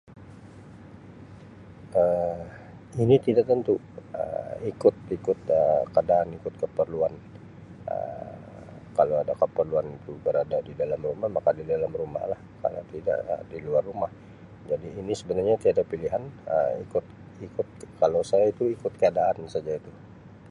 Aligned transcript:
Um 2.03 2.39
ini 3.03 3.15
tidak 3.25 3.45
tentu 3.53 3.75
Um 4.21 4.51
ikut 4.71 4.95
ikut 5.17 5.39
Um 5.57 5.83
keadaan 5.93 6.27
ikut 6.37 6.53
keperluan 6.61 7.13
Um 7.93 8.35
kalau 8.97 9.15
ada 9.23 9.33
keperluan 9.41 9.87
tu 10.05 10.13
berada 10.25 10.57
di 10.67 10.73
dalam 10.81 10.99
rumah 11.07 11.29
makan 11.35 11.53
di 11.59 11.65
dalam 11.73 11.91
rumah 12.01 12.23
lah 12.33 12.41
kalau 12.65 12.81
tidak 12.93 13.17
di 13.53 13.57
luar 13.65 13.83
rumah 13.89 14.09
jadi 14.69 14.89
ini 14.99 15.13
sebenarnya 15.19 15.55
tiada 15.63 15.83
pilihan[Um] 15.91 16.75
ikut 16.89 17.05
ikut 17.47 17.67
kalau 18.01 18.21
saya 18.31 18.47
tu 18.57 18.63
ikut 18.75 18.93
keadaan 18.99 19.39
saja 19.53 19.75
tu. 19.85 19.91